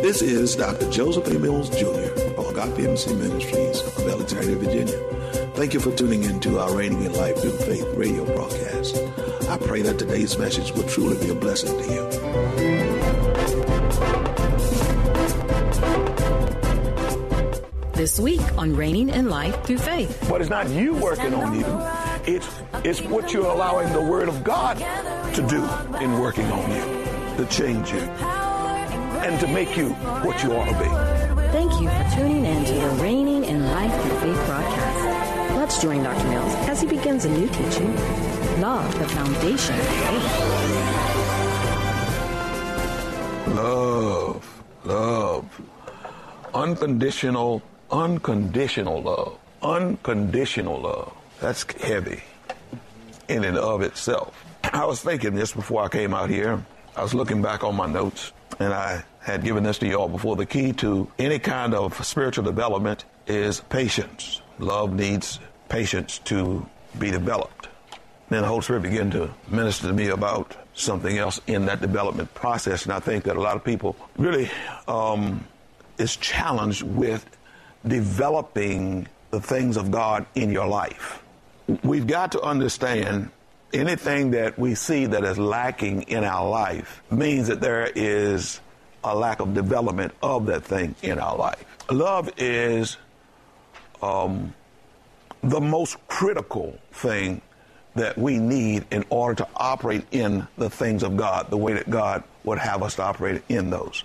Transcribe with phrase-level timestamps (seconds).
[0.00, 0.88] This is Dr.
[0.90, 1.38] Joseph A.
[1.40, 1.88] Mills Jr.
[2.38, 4.96] of Agape Embassy Ministries of Alexandria, Virginia.
[5.54, 8.96] Thank you for tuning in to our Reigning in Life Through Faith radio broadcast.
[9.48, 12.08] I pray that today's message will truly be a blessing to you.
[17.94, 20.26] This week on Reigning in Life Through Faith.
[20.28, 21.66] But it's not you working on you.
[22.32, 22.48] It's
[22.84, 24.78] it's what you're allowing the Word of God
[25.34, 25.64] to do
[25.98, 26.84] in working on you,
[27.36, 28.00] to change you,
[29.28, 29.90] and to make you
[30.24, 30.88] what you ought to be.
[31.52, 35.54] Thank you for tuning in to the Reigning in Life Through Faith broadcast.
[35.54, 36.28] Let's join Dr.
[36.28, 37.94] Mills as he begins a new teaching,
[38.62, 40.74] Love, the Foundation of Faith.
[43.54, 45.60] Love, love,
[46.54, 51.12] unconditional, unconditional love, unconditional love.
[51.40, 52.22] That's heavy
[53.28, 54.42] in and of itself.
[54.64, 56.64] I was thinking this before I came out here.
[56.96, 60.36] I was looking back on my notes, and I had given this to y'all before.
[60.36, 64.40] The key to any kind of spiritual development is patience.
[64.58, 65.38] Love needs
[65.68, 66.66] patience to
[66.98, 67.68] be developed.
[68.30, 72.32] Then the Holy Spirit began to minister to me about something else in that development
[72.34, 74.50] process, and I think that a lot of people really
[74.86, 75.46] um,
[75.98, 77.24] is challenged with
[77.86, 81.22] developing the things of God in your life.
[81.82, 83.30] We've got to understand
[83.74, 88.60] anything that we see that is lacking in our life means that there is
[89.04, 91.64] a lack of development of that thing in our life.
[91.90, 92.96] Love is
[94.02, 94.52] um,
[95.42, 97.40] the most critical thing
[97.94, 101.88] that we need in order to operate in the things of God, the way that
[101.90, 104.04] God would have us to operate in those.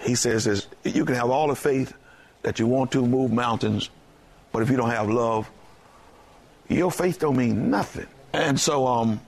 [0.00, 1.94] He says is you can have all the faith
[2.42, 3.90] that you want to move mountains,
[4.52, 5.50] but if you don't have love,
[6.68, 8.06] your faith don't mean nothing.
[8.32, 9.20] And so um,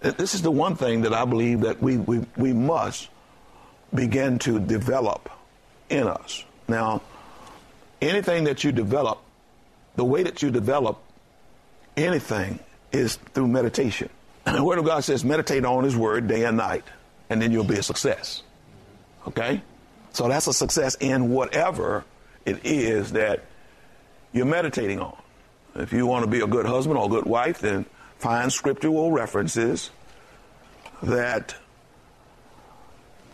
[0.00, 3.08] this is the one thing that I believe that we, we, we must
[3.94, 5.30] begin to develop
[5.88, 6.44] in us.
[6.68, 7.02] Now,
[8.00, 9.20] anything that you develop,
[9.96, 10.98] the way that you develop
[11.96, 12.58] anything
[12.92, 14.08] is through meditation.
[14.46, 16.84] And the Word of God says, meditate on His Word day and night,
[17.30, 18.42] and then you'll be a success.
[19.28, 19.62] Okay?
[20.12, 22.04] So that's a success in whatever
[22.44, 23.44] it is that
[24.32, 25.16] you're meditating on.
[25.74, 27.86] If you want to be a good husband or a good wife, then
[28.18, 29.90] find scriptural references
[31.02, 31.56] that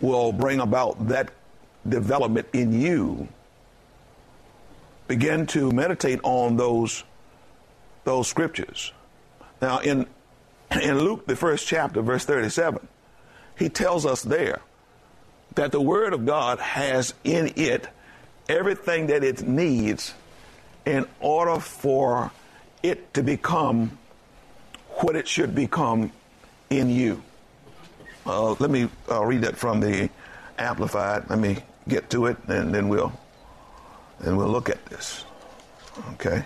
[0.01, 1.31] will bring about that
[1.89, 3.29] development in you.
[5.09, 7.05] Begin to meditate on those
[8.05, 8.93] those scriptures.
[9.61, 10.07] Now in
[10.71, 12.87] in Luke the first chapter verse 37,
[13.59, 14.61] he tells us there
[15.55, 17.89] that the word of God has in it
[18.49, 20.15] everything that it needs
[20.87, 22.31] in order for
[22.83, 23.99] it to become
[24.89, 26.13] what it should become
[26.69, 27.23] in you.
[28.27, 30.11] Uh, let me uh, read that from the
[30.59, 31.29] Amplified.
[31.31, 31.57] Let me
[31.89, 33.13] get to it, and then we'll
[34.21, 35.25] and we'll look at this.
[36.13, 36.45] Okay,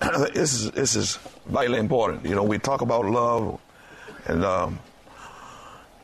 [0.34, 1.16] this is this is
[1.46, 2.24] vitally important.
[2.24, 3.60] You know, we talk about love,
[4.26, 4.78] and um,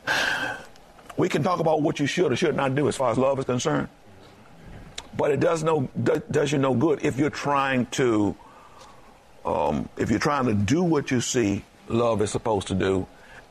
[1.17, 3.39] we can talk about what you should or should not do as far as love
[3.39, 3.89] is concerned.
[5.17, 5.89] But it does no
[6.31, 8.35] does you no good if you're trying to
[9.45, 13.07] um, if you're trying to do what you see love is supposed to do,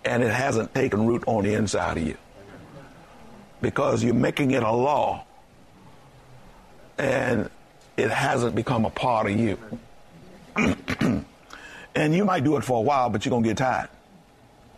[0.05, 2.17] and it hasn't taken root on the inside of you
[3.61, 5.23] because you're making it a law
[6.97, 7.49] and
[7.97, 9.57] it hasn't become a part of you.
[11.95, 13.89] and you might do it for a while, but you're gonna get tired.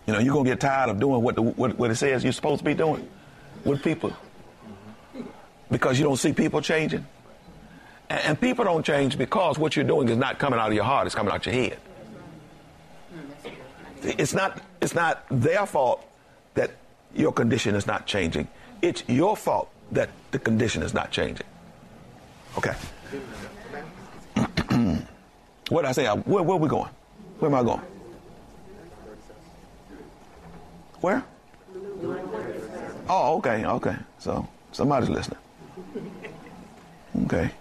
[0.05, 2.33] You know, you're gonna get tired of doing what the, what, what it says you're
[2.33, 3.07] supposed to be doing
[3.63, 4.11] with people
[5.71, 7.05] because you don't see people changing.
[8.09, 10.83] And, and people don't change because what you're doing is not coming out of your
[10.83, 11.79] heart; it's coming out your head.
[14.03, 16.05] It's not it's not their fault
[16.55, 16.71] that
[17.15, 18.47] your condition is not changing.
[18.81, 21.47] It's your fault that the condition is not changing.
[22.57, 22.73] Okay.
[25.69, 26.05] what did I say?
[26.07, 26.89] Where, where are we going?
[27.39, 27.81] Where am I going?
[31.01, 31.23] Where?
[33.09, 33.95] Oh, okay, okay.
[34.19, 35.39] So somebody's listening.
[37.25, 37.51] Okay.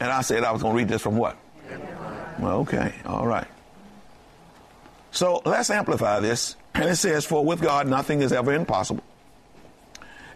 [0.00, 1.36] And I said I was going to read this from what?
[2.38, 3.46] Well, okay, all right.
[5.12, 9.04] So let's amplify this And it says, For with God nothing is ever impossible.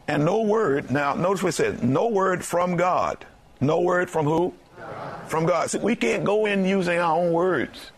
[0.06, 3.24] And no word, now notice what it says, no word from God.
[3.60, 4.52] No word from who?
[4.76, 5.30] God.
[5.30, 5.70] From God.
[5.70, 7.90] See, we can't go in using our own words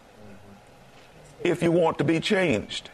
[1.42, 2.90] if you want to be changed,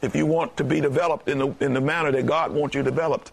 [0.00, 2.82] if you want to be developed in the, in the manner that God wants you
[2.82, 3.32] developed.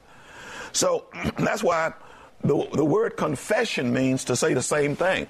[0.74, 1.06] So
[1.38, 1.94] that's why
[2.42, 5.28] the, the word confession means to say the same thing.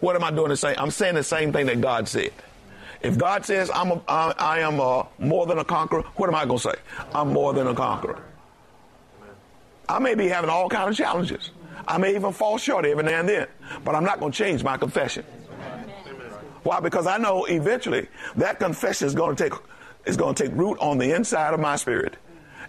[0.00, 0.74] What am I doing to say?
[0.76, 2.32] I'm saying the same thing that God said.
[3.02, 6.34] If God says I'm a, I, I am a more than a conqueror, what am
[6.34, 6.74] I going to say?
[7.14, 8.22] I'm more than a conqueror.
[9.88, 11.50] I may be having all kinds of challenges.
[11.86, 13.48] I may even fall short every now and then,
[13.84, 15.24] but I'm not going to change my confession.
[16.62, 16.78] Why?
[16.78, 18.06] Because I know eventually
[18.36, 19.52] that confession is going to take
[20.04, 22.16] is going to take root on the inside of my spirit,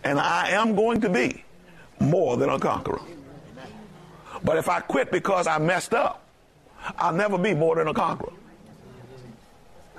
[0.03, 1.43] and I am going to be
[1.99, 3.01] more than a conqueror.
[4.43, 6.23] But if I quit because I messed up,
[6.97, 8.33] I'll never be more than a conqueror.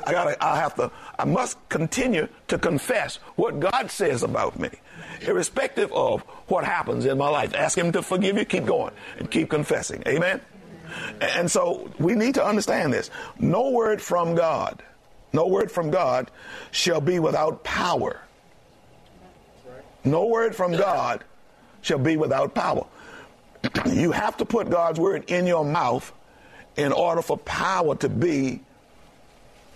[0.06, 4.70] I gotta, I have to, I must continue to confess what God says about me,
[5.22, 7.54] irrespective of what happens in my life.
[7.54, 10.02] Ask Him to forgive you, keep going, and keep confessing.
[10.06, 10.40] Amen?
[11.20, 13.10] And so we need to understand this.
[13.38, 14.82] No word from God,
[15.32, 16.30] no word from God
[16.70, 18.20] shall be without power.
[20.04, 21.24] No word from God
[21.80, 22.86] shall be without power.
[23.86, 26.12] you have to put God's word in your mouth
[26.76, 28.60] in order for power to be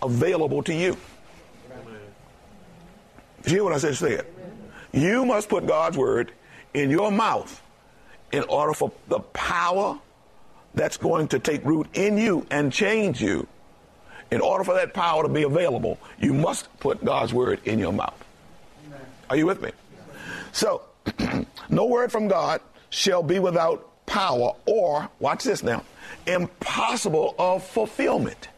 [0.01, 0.97] available to you.
[3.45, 3.95] you hear what I said?
[3.95, 4.21] Say
[4.91, 6.31] You must put God's word
[6.73, 7.61] in your mouth
[8.31, 9.99] in order for the power
[10.75, 13.47] that's going to take root in you and change you.
[14.31, 17.91] In order for that power to be available, you must put God's word in your
[17.91, 18.23] mouth.
[19.29, 19.71] Are you with me?
[20.51, 20.83] So,
[21.69, 25.83] no word from God shall be without power or, watch this now,
[26.27, 28.49] impossible of fulfillment.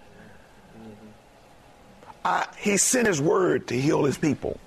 [2.24, 4.60] Uh, he sent his word to heal his people.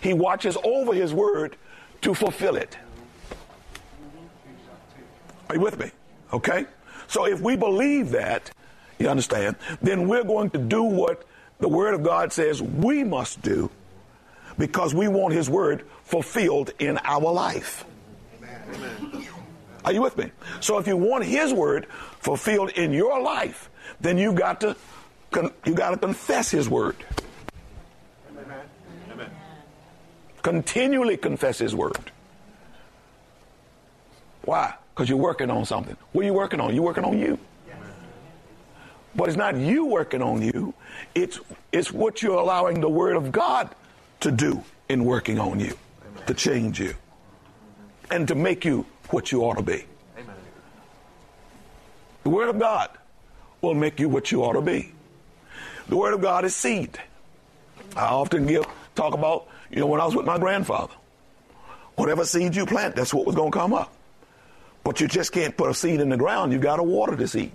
[0.00, 1.56] He watches over his word
[2.02, 2.76] to fulfill it.
[5.48, 5.90] Are you with me?
[6.32, 6.66] Okay?
[7.08, 8.50] So if we believe that,
[8.98, 11.26] you understand, then we're going to do what
[11.58, 13.70] the Word of God says we must do
[14.58, 17.84] because we want His Word fulfilled in our life.
[18.38, 19.26] Amen.
[19.84, 20.30] Are you with me?
[20.60, 21.86] So if you want His Word
[22.20, 23.70] fulfilled in your life,
[24.00, 24.76] then you've got to
[25.64, 26.96] you got to confess His Word.
[29.10, 29.30] Amen.
[30.42, 32.10] Continually confess His Word.
[34.42, 34.74] Why?
[34.94, 35.96] Because you're working on something.
[36.12, 36.74] What are you working on?
[36.74, 37.38] You're working on you.
[39.16, 40.74] But it's not you working on you.
[41.14, 41.38] It's
[41.70, 43.70] it's what you're allowing the Word of God
[44.20, 45.76] to do in working on you,
[46.26, 46.94] to change you,
[48.10, 49.84] and to make you what you ought to be.
[50.18, 50.34] Amen.
[52.24, 52.90] The Word of God
[53.60, 54.93] will make you what you ought to be.
[55.88, 56.98] The Word of God is seed.
[57.96, 58.64] I often give
[58.94, 60.94] talk about, you know, when I was with my grandfather.
[61.96, 63.92] Whatever seed you plant, that's what was going to come up.
[64.82, 66.52] But you just can't put a seed in the ground.
[66.52, 67.52] You've got to water the seed.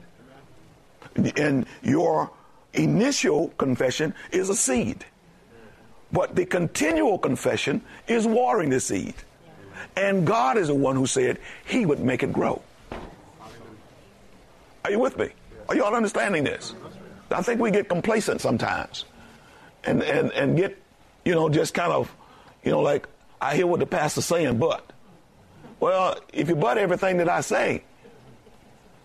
[1.16, 2.32] And your
[2.74, 5.06] initial confession is a seed.
[6.12, 9.14] But the continual confession is watering the seed.
[9.96, 12.62] And God is the one who said he would make it grow.
[14.86, 15.30] Are you with me?
[15.68, 16.74] Are y'all understanding this?
[17.32, 19.06] I think we get complacent sometimes
[19.84, 20.78] and, and, and get,
[21.26, 22.14] you know, just kind of,
[22.64, 23.08] you know, like,
[23.42, 24.86] I hear what the pastor's saying, but.
[25.80, 27.84] Well, if you butt everything that I say,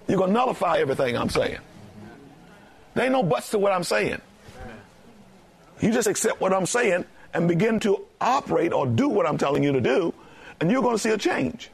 [0.09, 1.59] you're going to nullify everything I'm saying.
[2.95, 4.21] There ain't no buts to what I'm saying.
[5.81, 9.63] You just accept what I'm saying and begin to operate or do what I'm telling
[9.63, 10.15] you to do,
[10.61, 11.71] and you're going to see a change.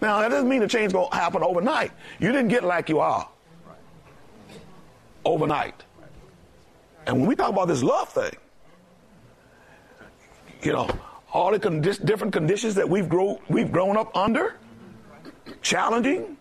[0.00, 1.92] Now, that doesn't mean the change going to happen overnight.
[2.18, 3.28] You didn't get like you are
[5.28, 5.84] overnight.
[7.06, 8.32] And when we talk about this love thing,
[10.62, 10.88] you know,
[11.32, 14.56] all the different conditions that we've, grow- we've grown up under,
[15.62, 16.36] challenging,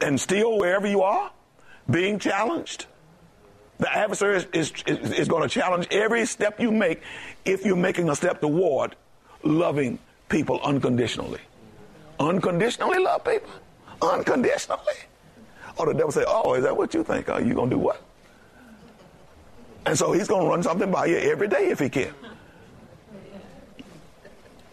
[0.00, 1.30] and still wherever you are,
[1.90, 2.86] being challenged.
[3.78, 7.00] The adversary is, is, is going to challenge every step you make
[7.44, 8.96] if you're making a step toward
[9.44, 9.98] loving
[10.28, 11.40] people unconditionally.
[12.18, 13.50] Unconditionally love people.
[14.02, 14.94] Unconditionally.
[15.78, 17.28] Or the devil say, oh, is that what you think?
[17.28, 18.02] Are you going to do what?
[19.86, 22.12] And so he's going to run something by you every day if he can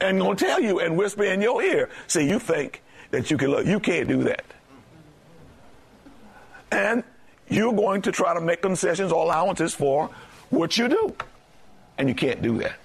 [0.01, 1.89] and gonna tell you and whisper in your ear.
[2.07, 2.81] See, you think
[3.11, 3.65] that you can look.
[3.65, 4.45] You can't do that.
[6.71, 7.03] And
[7.47, 10.09] you're going to try to make concessions or allowances for
[10.49, 11.15] what you do.
[11.97, 12.75] And you can't do that.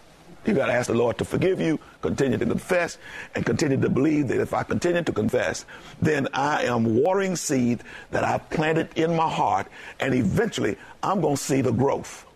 [0.46, 2.96] You got to ask the Lord to forgive you, continue to confess,
[3.34, 5.66] and continue to believe that if I continue to confess,
[6.00, 9.66] then I am watering seed that I've planted in my heart,
[10.00, 12.26] and eventually I'm going to see the growth.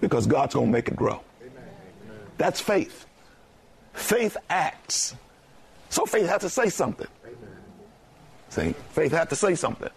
[0.00, 1.20] because God's going to make it grow.
[2.36, 3.06] That's faith.
[3.94, 5.16] Faith acts.
[5.90, 7.08] So faith has to say something.
[8.50, 9.90] See, faith has to say something.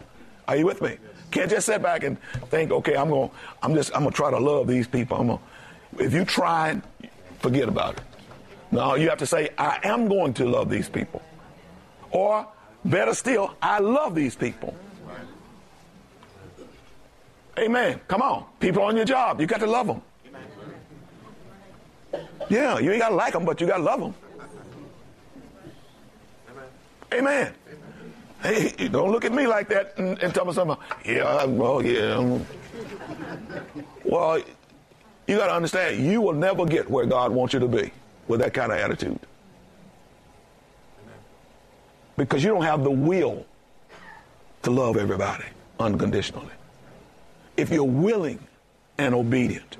[0.48, 0.98] Are you with me?
[1.30, 2.18] Can't just sit back and
[2.50, 3.30] think, okay, I'm going,
[3.62, 5.18] I'm just, I'm going to try to love these people.
[5.18, 5.40] I'm going,
[6.00, 6.81] if you try,
[7.39, 8.03] forget about it.
[8.71, 11.21] No, you have to say, I am going to love these people.
[12.12, 12.48] Or
[12.86, 14.75] better still, I love these people.
[17.60, 18.00] Amen.
[18.07, 18.45] Come on.
[18.60, 20.01] People on your job, you got to love them.
[22.50, 24.13] Yeah, you ain't got to like them, but you got to love them.
[27.13, 27.53] Amen.
[28.41, 30.77] Hey, don't look at me like that and, and tell me something.
[31.05, 32.39] Yeah, well, yeah.
[34.03, 34.41] Well,
[35.31, 37.91] you got to understand, you will never get where God wants you to be
[38.27, 39.17] with that kind of attitude.
[42.17, 43.45] Because you don't have the will
[44.63, 45.45] to love everybody
[45.79, 46.51] unconditionally.
[47.55, 48.39] If you're willing
[48.97, 49.77] and obedient,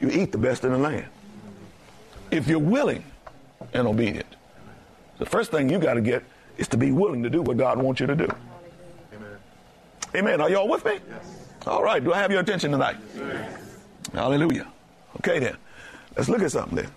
[0.00, 1.06] you eat the best in the land.
[2.30, 3.04] If you're willing
[3.74, 4.34] and obedient,
[5.18, 6.24] the first thing you got to get
[6.56, 8.28] is to be willing to do what God wants you to do.
[9.12, 9.36] Amen.
[10.14, 10.40] Amen.
[10.40, 11.00] Are y'all with me?
[11.06, 11.38] Yes.
[11.66, 12.02] All right.
[12.02, 12.96] Do I have your attention tonight?
[13.14, 13.60] Yes.
[14.14, 14.72] Hallelujah.
[15.16, 15.56] Okay then.
[16.16, 16.90] Let's look at something then.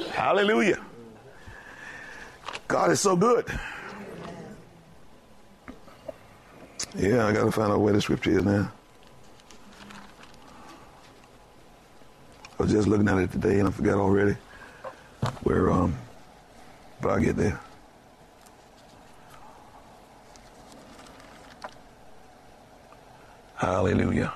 [0.12, 0.80] Hallelujah.
[2.66, 3.46] God is so good.
[6.96, 8.72] Yeah, I got to find out where the scripture is now.
[12.58, 14.36] I was just looking at it today and I forgot already
[15.44, 15.96] where, um,
[17.00, 17.60] but I'll get there.
[23.54, 24.32] Hallelujah.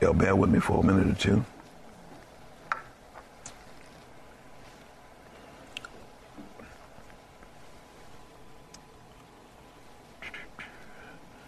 [0.00, 1.44] Y'all bear with me for a minute or two.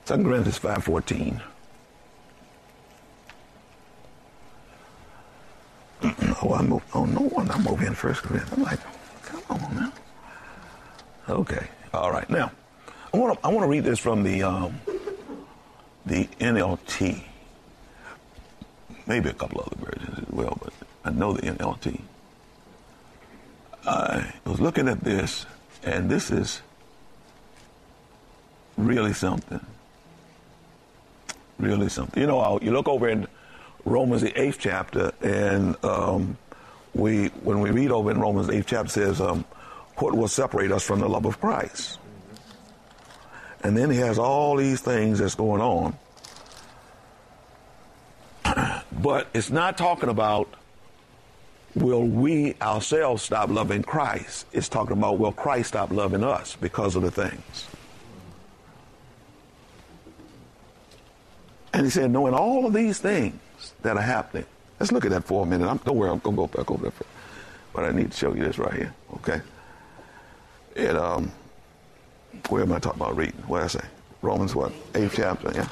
[0.05, 1.41] Second Corinthians 5.14.
[6.43, 6.83] oh, I move.
[6.93, 7.51] Oh, no one.
[7.51, 8.53] I'm over in First Corinthians.
[8.59, 8.81] I'm like,
[9.23, 9.93] come on now.
[11.29, 11.67] Okay.
[11.95, 12.29] All right.
[12.29, 12.51] Now,
[13.15, 14.81] I want to I want to read this from the um,
[16.05, 17.23] the NLT
[19.07, 20.73] maybe a couple other versions as well, but
[21.05, 22.01] I know the NLT.
[23.87, 25.47] I was looking at this,
[25.83, 26.63] and this is
[28.77, 29.65] really something.
[31.59, 32.21] Really something.
[32.21, 33.27] You know, you look over in
[33.85, 36.37] Romans the eighth chapter, and um,
[36.95, 39.45] we when we read over in Romans the eighth chapter says, um,
[39.97, 41.99] "What will separate us from the love of Christ?"
[43.65, 45.97] And then he has all these things that's going on
[49.03, 50.49] but it's not talking about
[51.75, 54.47] will we ourselves stop loving Christ.
[54.53, 57.67] It's talking about will Christ stop loving us because of the things.
[61.73, 63.41] And he said, knowing all of these things
[63.83, 64.45] that are happening.
[64.79, 65.69] Let's look at that for a minute.
[65.69, 66.91] I'm, don't worry, I'm going to go back over there.
[66.91, 67.07] For,
[67.73, 69.41] but I need to show you this right here, okay?
[70.75, 71.33] It, um,
[72.49, 73.43] where am I talking about reading?
[73.47, 73.85] What I say?
[74.21, 74.73] Romans what?
[74.95, 75.69] Eighth chapter, yeah?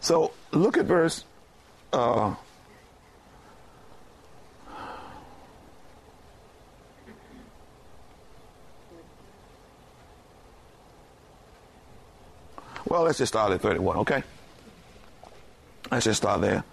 [0.00, 1.24] So look at verse.
[1.92, 2.34] Uh,
[12.86, 14.22] well, let's just start at 31, okay?
[15.90, 16.64] Let's just start there.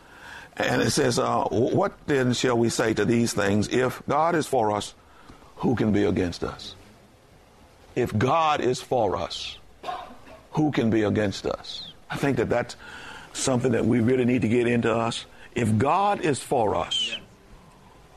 [0.58, 3.68] And it says, uh, What then shall we say to these things?
[3.70, 4.94] If God is for us,
[5.58, 6.76] who can be against us?
[7.96, 9.58] If God is for us,
[10.52, 11.92] who can be against us?
[12.10, 12.76] I think that that's
[13.34, 15.26] something that we really need to get into us.
[15.56, 17.18] If God is for us,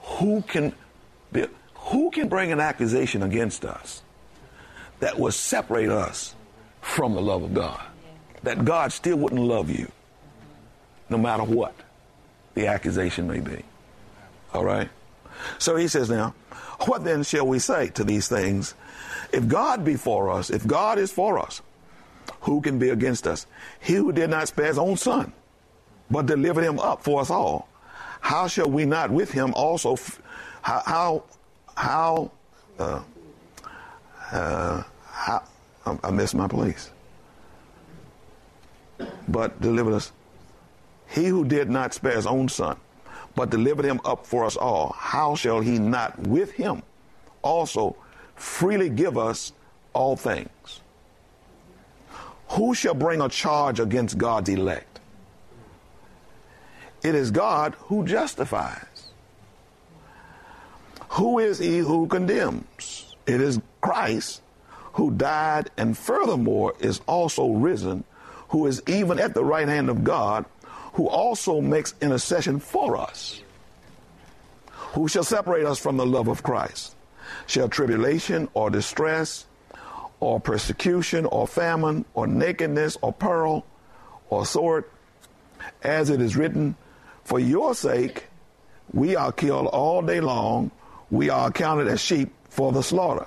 [0.02, 0.72] who can
[1.32, 4.02] be, who can bring an accusation against us
[5.00, 6.34] that will separate us
[6.80, 7.82] from the love of God?
[8.42, 9.90] That God still wouldn't love you
[11.08, 11.74] no matter what
[12.54, 13.62] the accusation may be.
[14.54, 14.88] All right?
[15.58, 16.34] So he says now,
[16.86, 18.74] what then shall we say to these things?
[19.32, 21.60] If God be for us, if God is for us,
[22.40, 23.46] who can be against us?
[23.80, 25.32] He who did not spare his own son,
[26.10, 27.68] but delivered him up for us all.
[28.20, 29.92] How shall we not with him also?
[29.94, 30.20] F-
[30.62, 31.24] how how
[31.76, 32.30] how,
[32.78, 33.02] uh,
[34.32, 35.42] uh, how
[36.02, 36.90] I missed my place.
[39.28, 40.12] But delivered us.
[41.08, 42.76] He who did not spare his own son,
[43.34, 46.82] but delivered him up for us all, how shall he not with him
[47.42, 47.96] also
[48.34, 49.52] freely give us
[49.92, 50.80] all things?
[52.50, 55.00] Who shall bring a charge against God's elect?
[57.02, 59.10] It is God who justifies.
[61.10, 63.14] Who is he who condemns?
[63.26, 64.42] It is Christ
[64.94, 68.04] who died and furthermore is also risen,
[68.48, 70.44] who is even at the right hand of God,
[70.94, 73.40] who also makes intercession for us.
[74.94, 76.94] Who shall separate us from the love of Christ?
[77.46, 79.44] Shall tribulation or distress
[80.20, 83.66] or persecution or famine or nakedness or peril
[84.30, 84.84] or sword?
[85.82, 86.76] As it is written,
[87.24, 88.26] For your sake
[88.92, 90.70] we are killed all day long,
[91.10, 93.26] we are accounted as sheep for the slaughter.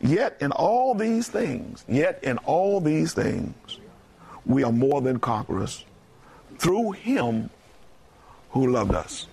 [0.00, 3.54] Yet in all these things, yet in all these things,
[4.44, 5.84] we are more than conquerors
[6.58, 7.50] through him
[8.50, 9.26] who loved us.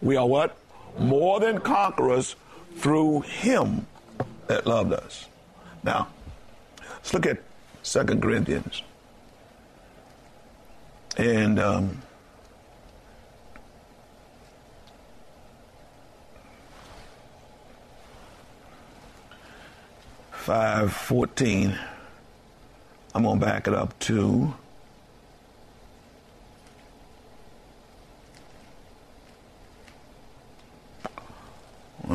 [0.00, 0.56] We are what?
[0.98, 2.36] More than conquerors
[2.76, 3.86] through him
[4.46, 5.26] that loved us.
[5.82, 6.08] Now,
[6.80, 7.38] let's look at
[7.82, 8.82] Second Corinthians.
[11.16, 12.02] And um,
[20.32, 21.78] five fourteen.
[23.14, 24.54] I'm gonna back it up to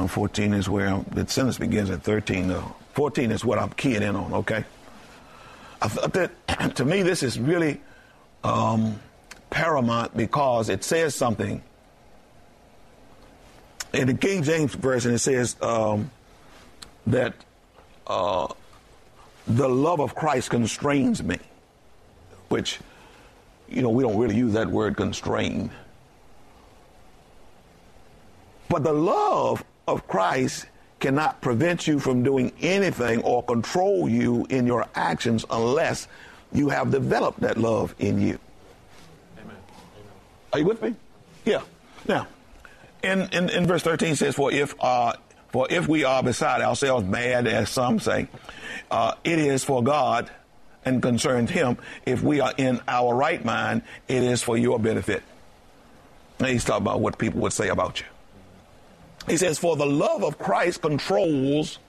[0.05, 2.75] Well, 14 is where I'm, the sentence begins at 13, though.
[2.93, 4.63] 14 is what I'm keying in on, okay?
[5.81, 7.81] I thought that, to me, this is really
[8.43, 8.99] um,
[9.49, 11.59] paramount because it says something.
[13.93, 16.11] In the King James Version, it says um,
[17.07, 17.33] that
[18.05, 18.45] uh,
[19.47, 21.39] the love of Christ constrains me,
[22.49, 22.79] which,
[23.67, 25.71] you know, we don't really use that word constrain.
[28.69, 30.67] But the love of Christ
[30.99, 36.07] cannot prevent you from doing anything or control you in your actions unless
[36.51, 38.39] you have developed that love in you.
[39.41, 39.55] Amen.
[40.53, 40.95] Are you with me?
[41.43, 41.61] Yeah.
[42.07, 42.27] Now,
[43.03, 45.13] in, in, in verse 13 says, For if uh,
[45.49, 48.27] for if we are beside ourselves bad, as some say,
[48.91, 50.29] uh, it is for God
[50.83, 51.77] and concerns Him.
[52.05, 55.23] If we are in our right mind, it is for your benefit.
[56.39, 58.05] Now he's talking about what people would say about you.
[59.27, 61.79] He says, For the love of Christ controls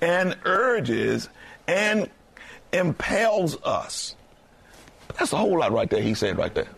[0.00, 1.28] and urges
[1.66, 2.08] and
[2.72, 4.14] impels us.
[5.18, 6.68] That's a whole lot right there, he said right there.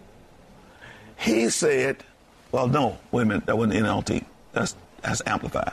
[1.16, 2.02] He said,
[2.50, 4.24] well, no, wait a minute, that wasn't NLT.
[4.52, 5.72] That's, that's amplified.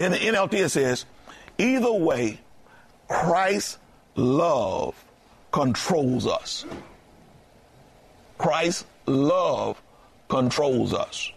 [0.00, 1.04] In the NLT, it says,
[1.58, 2.40] either way,
[3.08, 3.78] Christ's
[4.16, 4.94] love
[5.52, 6.64] controls us.
[8.38, 9.80] Christ's love
[10.28, 11.30] controls us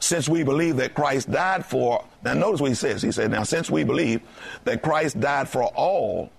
[0.00, 3.02] since we believe that Christ died for, now notice what he says.
[3.02, 4.22] He said, now since we believe
[4.64, 6.30] that Christ died for all,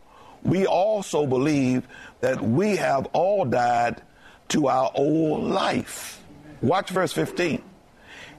[0.43, 1.87] we also believe
[2.21, 4.01] that we have all died
[4.49, 6.21] to our old life.
[6.61, 7.61] Watch verse 15.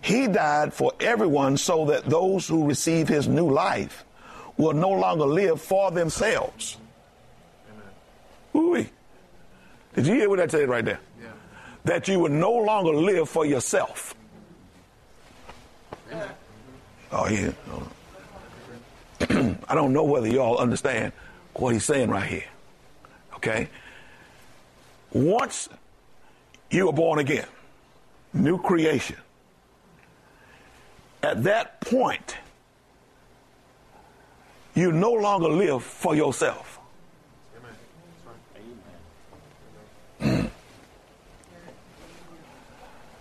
[0.01, 4.05] He died for everyone so that those who receive his new life
[4.57, 6.77] will no longer live for themselves.
[8.55, 8.85] Ooh.
[9.95, 11.01] Did you hear what I said right there?
[11.21, 11.29] Yeah.
[11.85, 14.15] That you will no longer live for yourself.
[17.13, 17.53] Oh, yeah.
[19.69, 21.13] I don't know whether y'all understand
[21.55, 22.47] what he's saying right here.
[23.37, 23.69] Okay?
[25.13, 25.69] Once
[26.71, 27.47] you are born again,
[28.33, 29.17] new creation,
[31.23, 32.37] at that point,
[34.75, 36.79] you no longer live for yourself.
[40.21, 40.51] Let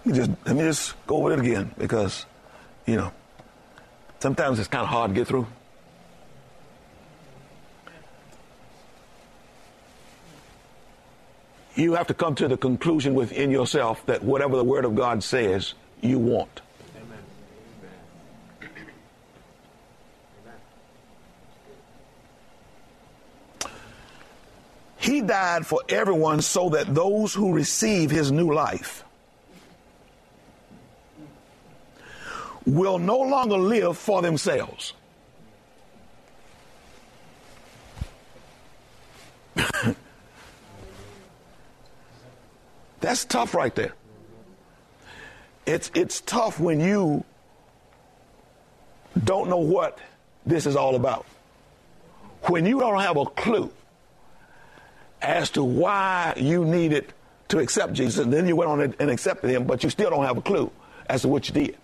[0.05, 2.25] me just let me just go over it again because,
[2.87, 3.11] you know,
[4.21, 5.47] sometimes it's kind of hard to get through.
[11.75, 15.23] You have to come to the conclusion within yourself that whatever the Word of God
[15.23, 16.61] says, you want.
[24.97, 29.03] He died for everyone so that those who receive his new life
[32.75, 34.93] will no longer live for themselves.
[43.01, 43.91] That's tough right there.
[45.65, 47.25] It's, it's tough when you
[49.21, 49.99] don't know what
[50.45, 51.25] this is all about.
[52.43, 53.71] When you don't have a clue
[55.21, 57.13] as to why you needed
[57.49, 60.23] to accept Jesus, and then you went on and accepted him, but you still don't
[60.23, 60.71] have a clue
[61.07, 61.77] as to what you did.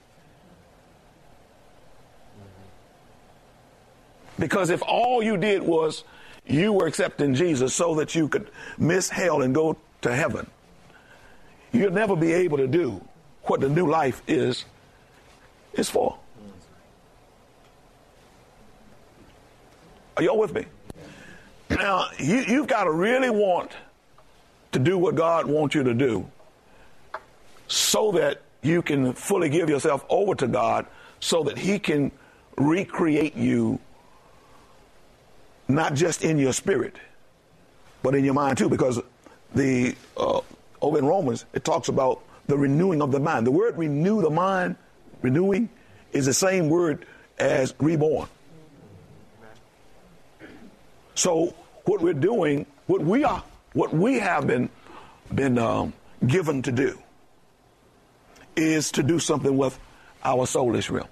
[4.40, 6.04] Because if all you did was
[6.46, 10.48] you were accepting Jesus so that you could miss hell and go to heaven,
[11.72, 13.04] you'll never be able to do
[13.44, 14.66] what the new life is
[15.74, 16.18] is for.
[20.16, 20.66] Are y'all with me?
[21.70, 23.72] Now, you, you've got to really want
[24.72, 26.28] to do what God wants you to do
[27.68, 30.88] so that you can fully give yourself over to God
[31.20, 32.12] so that He can
[32.58, 33.80] recreate you
[35.68, 36.96] not just in your spirit,
[38.04, 39.02] but in your mind too, because
[39.54, 40.42] the uh,
[40.82, 43.46] over in Romans it talks about the renewing of the mind.
[43.46, 44.76] The word renew the mind,
[45.22, 45.70] renewing,
[46.12, 47.06] is the same word
[47.38, 48.28] as reborn.
[51.16, 51.54] So
[51.86, 54.70] what we're doing, what we are, what we have been
[55.34, 55.94] been um,
[56.26, 56.98] given to do,
[58.56, 59.78] is to do something with
[60.24, 61.08] our soulish realm.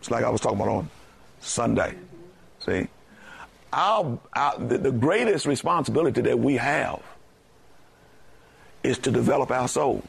[0.00, 0.90] It's like I was talking about on
[1.40, 1.94] Sunday.
[2.60, 2.88] See,
[3.76, 7.02] our, our the, the greatest responsibility that we have
[8.82, 10.02] is to develop our soul.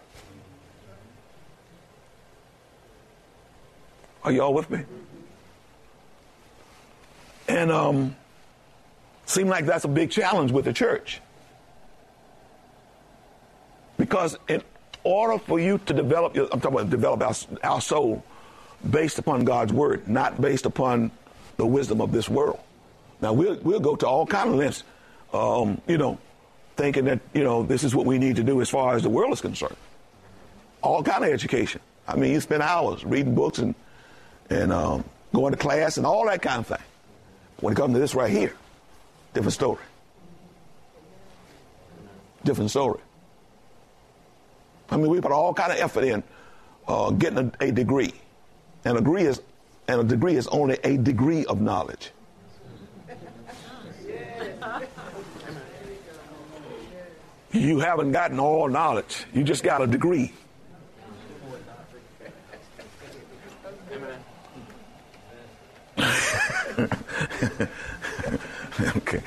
[4.23, 4.83] Are y'all with me?
[7.49, 8.15] And um,
[9.25, 11.21] seem like that's a big challenge with the church.
[13.97, 14.61] Because in
[15.03, 18.23] order for you to develop your, I'm talking about develop our, our soul
[18.89, 21.11] based upon God's word, not based upon
[21.57, 22.59] the wisdom of this world.
[23.21, 24.83] Now we'll we'll go to all kind of lengths,
[25.33, 26.17] um, you know,
[26.75, 29.09] thinking that you know this is what we need to do as far as the
[29.09, 29.77] world is concerned.
[30.81, 31.81] All kind of education.
[32.07, 33.75] I mean, you spend hours reading books and
[34.49, 35.03] and um,
[35.33, 36.85] going to class and all that kind of thing.
[37.59, 38.53] When it comes to this right here,
[39.33, 39.81] different story.
[42.43, 42.99] Different story.
[44.89, 46.23] I mean, we put all kind of effort in
[46.87, 48.13] uh, getting a, a degree,
[48.85, 49.41] and a degree is
[49.87, 52.11] and a degree is only a degree of knowledge.
[57.57, 59.25] You haven't gotten all knowledge.
[59.33, 60.31] You just got a degree.
[68.97, 69.21] okay.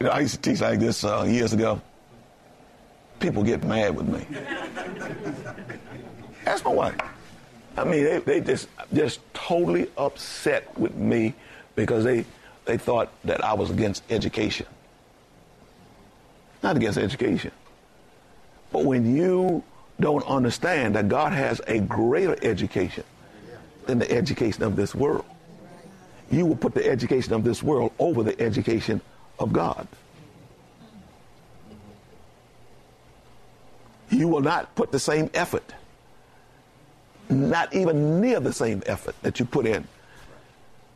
[0.00, 1.80] You know, I used to teach like this uh, years ago.
[3.20, 4.26] People get mad with me.
[6.44, 6.96] Ask my wife.
[7.76, 11.34] I mean, they, they just just totally upset with me
[11.76, 12.24] because they
[12.64, 14.66] they thought that I was against education.
[16.62, 17.50] Not against education.
[18.70, 19.62] But when you
[20.00, 23.04] don't understand that God has a greater education
[23.86, 25.24] than the education of this world,
[26.30, 29.00] you will put the education of this world over the education
[29.38, 29.86] of God.
[34.10, 35.74] You will not put the same effort,
[37.28, 39.86] not even near the same effort that you put in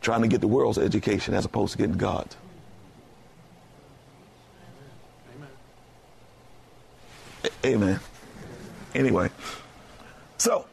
[0.00, 2.36] trying to get the world's education as opposed to getting God's.
[7.64, 8.00] Amen.
[8.94, 9.30] Anyway,
[10.38, 10.66] so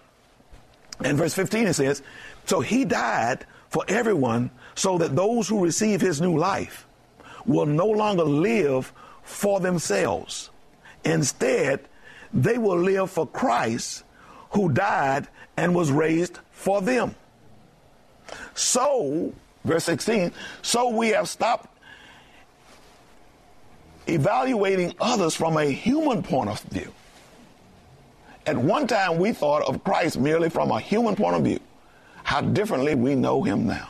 [1.03, 2.01] in verse 15 it says,
[2.45, 6.87] So he died for everyone so that those who receive his new life
[7.45, 10.49] will no longer live for themselves.
[11.03, 11.81] Instead,
[12.33, 14.03] they will live for Christ
[14.51, 17.15] who died and was raised for them.
[18.55, 19.33] So,
[19.63, 20.31] verse 16,
[20.61, 21.72] so we have stopped
[24.07, 26.91] evaluating others from a human point of view.
[28.45, 31.59] At one time, we thought of Christ merely from a human point of view.
[32.23, 33.89] How differently we know him now.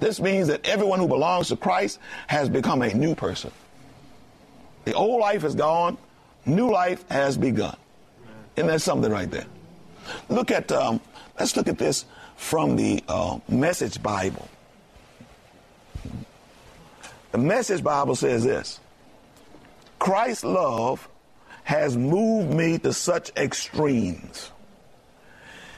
[0.00, 3.50] This means that everyone who belongs to Christ has become a new person.
[4.84, 5.98] The old life is gone,
[6.46, 7.76] new life has begun.
[8.56, 9.46] And that's something right there.
[10.28, 11.00] Look at, um,
[11.38, 12.06] let's look at this
[12.36, 14.48] from the uh, Message Bible.
[17.32, 18.80] The Message Bible says this
[19.98, 21.08] Christ's love
[21.64, 24.50] has moved me to such extremes.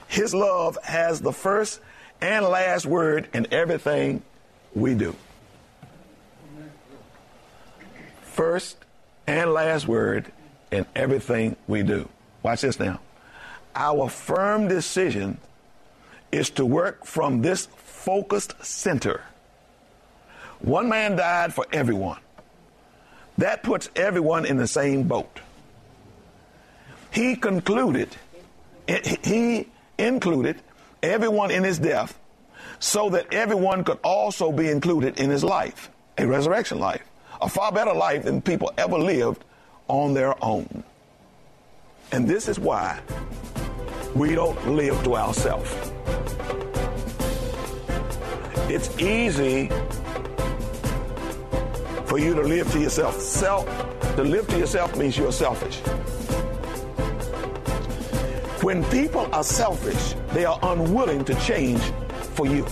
[0.09, 1.81] His love has the first
[2.21, 4.23] and last word in everything
[4.75, 5.15] we do.
[8.23, 8.77] First
[9.27, 10.33] and last word
[10.71, 12.09] in everything we do.
[12.43, 13.01] Watch this now.
[13.75, 15.39] Our firm decision
[16.33, 19.23] is to work from this focused center.
[20.61, 22.19] One man died for everyone.
[23.41, 25.41] That puts everyone in the same boat.
[27.11, 28.11] He concluded,
[29.25, 30.61] he included
[31.03, 32.19] everyone in his death
[32.81, 37.03] so that everyone could also be included in his life, a resurrection life,
[37.41, 39.43] a far better life than people ever lived
[39.89, 40.85] on their own.
[42.13, 43.01] And this is why
[44.15, 45.75] we don't live to ourselves.
[48.69, 49.71] It's easy
[52.11, 53.21] for you to live to yourself.
[53.21, 53.65] Self,
[54.17, 55.77] to live to yourself means you're selfish.
[58.65, 61.81] When people are selfish, they are unwilling to change
[62.35, 62.65] for you.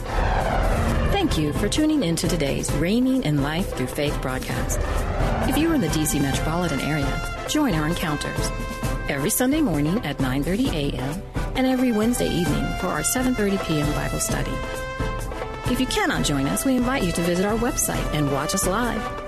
[1.12, 4.80] Thank you for tuning in to today's Reigning in Life Through Faith broadcast.
[5.48, 8.50] If you are in the DC metropolitan area, join our encounters
[9.08, 11.22] every Sunday morning at 9:30 a.m.
[11.54, 13.86] and every Wednesday evening for our 7:30 p.m.
[13.92, 14.52] Bible study.
[15.70, 18.66] If you cannot join us, we invite you to visit our website and watch us
[18.66, 19.27] live